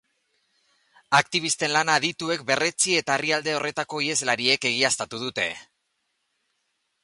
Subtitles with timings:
[1.17, 5.49] Aktibisten lana adituek berretsi eta herrialde horretako iheslariek egiaztatu dute.